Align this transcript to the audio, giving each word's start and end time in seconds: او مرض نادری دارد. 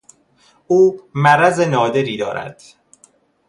او 0.67 0.99
مرض 1.13 1.59
نادری 1.59 2.17
دارد. 2.17 2.63